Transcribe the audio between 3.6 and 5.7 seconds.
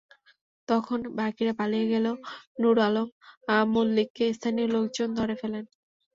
মল্লিককে স্থানীয় লোকজন ধরে ফেলেন।